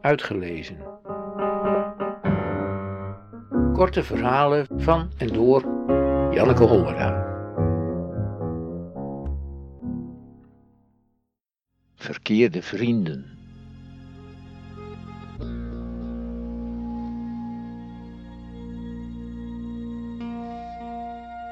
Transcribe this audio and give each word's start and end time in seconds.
Uitgelezen. 0.00 0.76
Korte 3.72 4.02
verhalen 4.02 4.66
van 4.76 5.10
en 5.16 5.26
door 5.26 5.62
Janneke 6.30 6.64
Hollera. 6.64 7.28
Verkeerde 11.94 12.62
vrienden. 12.62 13.38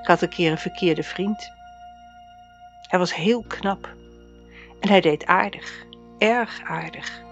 Ik 0.00 0.08
had 0.08 0.22
een 0.22 0.28
keer 0.28 0.50
een 0.50 0.58
verkeerde 0.58 1.02
vriend. 1.02 1.50
Hij 2.88 2.98
was 2.98 3.14
heel 3.14 3.44
knap. 3.46 3.94
En 4.80 4.88
hij 4.88 5.00
deed 5.00 5.26
aardig, 5.26 5.84
erg 6.18 6.62
aardig. 6.62 7.30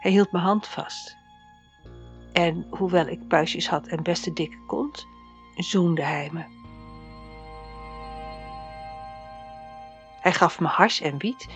Hij 0.00 0.10
hield 0.10 0.32
mijn 0.32 0.44
hand 0.44 0.66
vast. 0.66 1.16
En 2.32 2.66
hoewel 2.70 3.06
ik 3.06 3.28
puistjes 3.28 3.68
had 3.68 3.86
en 3.86 4.02
best 4.02 4.26
een 4.26 4.34
dikke 4.34 4.64
kont, 4.66 5.06
zoende 5.56 6.02
hij 6.02 6.30
me. 6.32 6.44
Hij 10.20 10.32
gaf 10.32 10.60
me 10.60 10.66
hars 10.66 11.00
en 11.00 11.18
wiet 11.18 11.48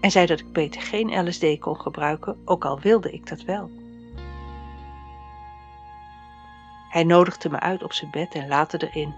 en 0.00 0.10
zei 0.10 0.26
dat 0.26 0.40
ik 0.40 0.52
beter 0.52 0.82
geen 0.82 1.28
LSD 1.28 1.58
kon 1.58 1.80
gebruiken, 1.80 2.42
ook 2.44 2.64
al 2.64 2.80
wilde 2.80 3.12
ik 3.12 3.26
dat 3.26 3.42
wel. 3.42 3.70
Hij 6.88 7.04
nodigde 7.04 7.50
me 7.50 7.60
uit 7.60 7.82
op 7.82 7.92
zijn 7.92 8.10
bed 8.10 8.34
en 8.34 8.48
later 8.48 8.82
erin. 8.82 9.14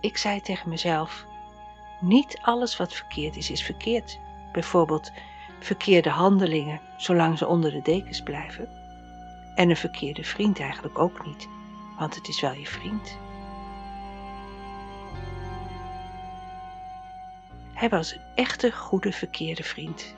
Ik 0.00 0.16
zei 0.16 0.40
tegen 0.40 0.68
mezelf: 0.68 1.26
Niet 2.00 2.38
alles 2.42 2.76
wat 2.76 2.94
verkeerd 2.94 3.36
is, 3.36 3.50
is 3.50 3.62
verkeerd. 3.62 4.18
Bijvoorbeeld 4.52 5.12
verkeerde 5.64 6.10
handelingen, 6.10 6.80
zolang 6.96 7.38
ze 7.38 7.46
onder 7.46 7.70
de 7.70 7.82
dekens 7.82 8.22
blijven. 8.22 8.68
En 9.54 9.70
een 9.70 9.76
verkeerde 9.76 10.24
vriend 10.24 10.60
eigenlijk 10.60 10.98
ook 10.98 11.26
niet, 11.26 11.48
want 11.98 12.14
het 12.14 12.28
is 12.28 12.40
wel 12.40 12.52
je 12.52 12.66
vriend. 12.66 13.18
Hij 17.72 17.88
was 17.88 18.12
een 18.12 18.20
echte 18.34 18.72
goede 18.72 19.12
verkeerde 19.12 19.62
vriend. 19.62 20.14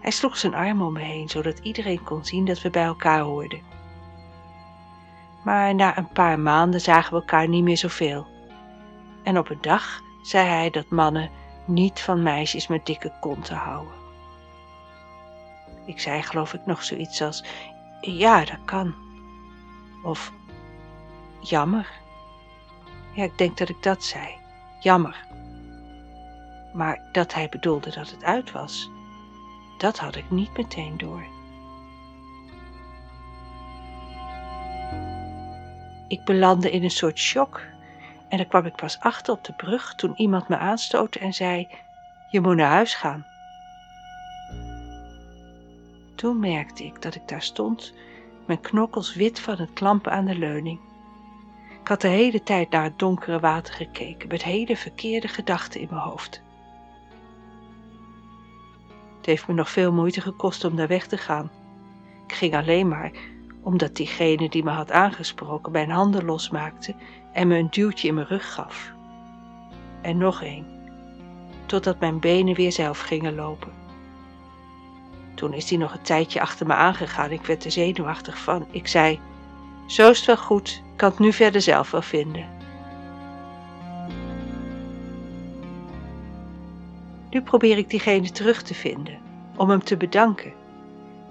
Hij 0.00 0.10
sloeg 0.10 0.36
zijn 0.36 0.54
arm 0.54 0.82
om 0.82 0.92
me 0.92 1.00
heen, 1.00 1.28
zodat 1.28 1.58
iedereen 1.58 2.04
kon 2.04 2.24
zien 2.24 2.44
dat 2.44 2.62
we 2.62 2.70
bij 2.70 2.84
elkaar 2.84 3.20
hoorden. 3.20 3.60
Maar 5.44 5.74
na 5.74 5.98
een 5.98 6.08
paar 6.08 6.38
maanden 6.38 6.80
zagen 6.80 7.12
we 7.14 7.20
elkaar 7.20 7.48
niet 7.48 7.64
meer 7.64 7.76
zoveel. 7.76 8.26
En 9.22 9.38
op 9.38 9.50
een 9.50 9.60
dag 9.60 10.00
zei 10.22 10.48
hij 10.48 10.70
dat 10.70 10.90
mannen 10.90 11.30
niet 11.64 12.00
van 12.00 12.22
meisjes 12.22 12.66
met 12.66 12.86
dikke 12.86 13.12
konten 13.20 13.56
houden. 13.56 14.03
Ik 15.84 16.00
zei 16.00 16.22
geloof 16.22 16.54
ik 16.54 16.66
nog 16.66 16.82
zoiets 16.84 17.22
als, 17.22 17.44
ja, 18.00 18.44
dat 18.44 18.64
kan. 18.64 18.94
Of, 20.02 20.32
jammer. 21.40 21.90
Ja, 23.12 23.24
ik 23.24 23.38
denk 23.38 23.58
dat 23.58 23.68
ik 23.68 23.82
dat 23.82 24.04
zei. 24.04 24.36
Jammer. 24.80 25.26
Maar 26.72 27.08
dat 27.12 27.34
hij 27.34 27.48
bedoelde 27.48 27.90
dat 27.90 28.10
het 28.10 28.24
uit 28.24 28.52
was, 28.52 28.90
dat 29.78 29.98
had 29.98 30.16
ik 30.16 30.30
niet 30.30 30.56
meteen 30.56 30.96
door. 30.96 31.24
Ik 36.08 36.24
belandde 36.24 36.70
in 36.70 36.82
een 36.82 36.90
soort 36.90 37.18
shock 37.18 37.60
en 38.28 38.36
daar 38.36 38.46
kwam 38.46 38.66
ik 38.66 38.74
pas 38.74 39.00
achter 39.00 39.34
op 39.34 39.44
de 39.44 39.52
brug 39.52 39.94
toen 39.94 40.12
iemand 40.16 40.48
me 40.48 40.56
aanstootte 40.56 41.18
en 41.18 41.34
zei: 41.34 41.68
Je 42.30 42.40
moet 42.40 42.56
naar 42.56 42.70
huis 42.70 42.94
gaan. 42.94 43.26
Toen 46.24 46.38
merkte 46.38 46.84
ik 46.84 47.02
dat 47.02 47.14
ik 47.14 47.28
daar 47.28 47.42
stond, 47.42 47.94
mijn 48.46 48.60
knokkels 48.60 49.14
wit 49.14 49.40
van 49.40 49.56
het 49.56 49.72
klampen 49.72 50.12
aan 50.12 50.24
de 50.24 50.38
leuning. 50.38 50.80
Ik 51.80 51.88
had 51.88 52.00
de 52.00 52.08
hele 52.08 52.42
tijd 52.42 52.70
naar 52.70 52.82
het 52.82 52.98
donkere 52.98 53.40
water 53.40 53.74
gekeken, 53.74 54.28
met 54.28 54.42
hele 54.42 54.76
verkeerde 54.76 55.28
gedachten 55.28 55.80
in 55.80 55.88
mijn 55.90 56.02
hoofd. 56.02 56.42
Het 59.16 59.26
heeft 59.26 59.48
me 59.48 59.54
nog 59.54 59.70
veel 59.70 59.92
moeite 59.92 60.20
gekost 60.20 60.64
om 60.64 60.76
daar 60.76 60.88
weg 60.88 61.06
te 61.06 61.16
gaan. 61.16 61.50
Ik 62.26 62.32
ging 62.34 62.54
alleen 62.54 62.88
maar 62.88 63.12
omdat 63.62 63.96
diegene 63.96 64.48
die 64.48 64.64
me 64.64 64.70
had 64.70 64.90
aangesproken 64.90 65.72
mijn 65.72 65.90
handen 65.90 66.24
losmaakte 66.24 66.94
en 67.32 67.48
me 67.48 67.58
een 67.58 67.70
duwtje 67.70 68.08
in 68.08 68.14
mijn 68.14 68.26
rug 68.26 68.54
gaf. 68.54 68.92
En 70.02 70.16
nog 70.16 70.42
een, 70.42 70.66
totdat 71.66 72.00
mijn 72.00 72.20
benen 72.20 72.54
weer 72.54 72.72
zelf 72.72 73.00
gingen 73.00 73.34
lopen. 73.34 73.83
Toen 75.34 75.52
is 75.52 75.70
hij 75.70 75.78
nog 75.78 75.92
een 75.92 76.02
tijdje 76.02 76.40
achter 76.40 76.66
me 76.66 76.72
aangegaan. 76.72 77.30
Ik 77.30 77.46
werd 77.46 77.64
er 77.64 77.70
zenuwachtig 77.70 78.38
van. 78.38 78.66
Ik 78.70 78.86
zei: 78.86 79.20
Zo 79.86 80.10
is 80.10 80.16
het 80.16 80.26
wel 80.26 80.36
goed, 80.36 80.82
ik 80.92 80.96
kan 80.96 81.10
het 81.10 81.18
nu 81.18 81.32
verder 81.32 81.60
zelf 81.60 81.90
wel 81.90 82.02
vinden. 82.02 82.48
Nu 87.30 87.42
probeer 87.42 87.78
ik 87.78 87.90
diegene 87.90 88.30
terug 88.30 88.62
te 88.62 88.74
vinden, 88.74 89.18
om 89.56 89.70
hem 89.70 89.84
te 89.84 89.96
bedanken. 89.96 90.52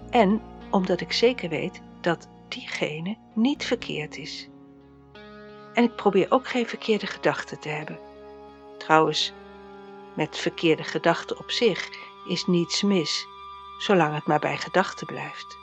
En 0.09 0.41
omdat 0.69 1.01
ik 1.01 1.13
zeker 1.13 1.49
weet 1.49 1.81
dat 2.01 2.27
diegene 2.47 3.17
niet 3.33 3.65
verkeerd 3.65 4.17
is. 4.17 4.49
En 5.73 5.83
ik 5.83 5.95
probeer 5.95 6.25
ook 6.29 6.47
geen 6.47 6.67
verkeerde 6.67 7.07
gedachten 7.07 7.59
te 7.59 7.69
hebben. 7.69 7.99
Trouwens, 8.77 9.33
met 10.13 10.37
verkeerde 10.37 10.83
gedachten 10.83 11.39
op 11.39 11.51
zich 11.51 11.89
is 12.27 12.45
niets 12.45 12.81
mis, 12.81 13.27
zolang 13.77 14.13
het 14.13 14.25
maar 14.25 14.39
bij 14.39 14.57
gedachten 14.57 15.07
blijft. 15.07 15.57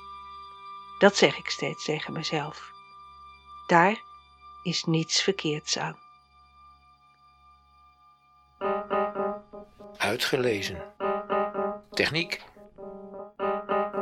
Dat 0.98 1.16
zeg 1.16 1.38
ik 1.38 1.50
steeds 1.50 1.84
tegen 1.84 2.12
mezelf. 2.12 2.70
Daar 3.66 4.00
is 4.62 4.84
niets 4.84 5.22
verkeerds 5.22 5.78
aan. 5.78 5.98
Uitgelezen. 9.96 10.94
Techniek. 11.90 12.42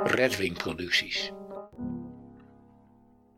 Redwing 0.05 0.57
Producties. 0.57 1.33